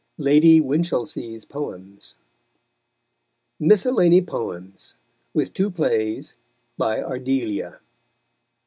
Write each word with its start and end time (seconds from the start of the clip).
LADY 0.17 0.61
WINCHILSEA'S 0.61 1.45
POEMS 1.45 2.15
MISCELLANY 3.59 4.23
POEMS. 4.23 4.95
_With 5.37 5.53
Two 5.53 5.69
Plays. 5.69 6.35
By 6.75 6.99
Ardelia. 7.03 7.81